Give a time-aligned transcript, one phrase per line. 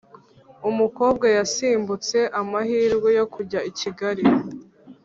[0.69, 4.25] umukobwa yasimbutse amahirwe yo kujya i kigali